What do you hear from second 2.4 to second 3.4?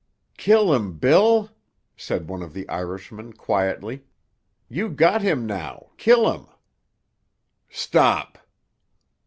of the Irishmen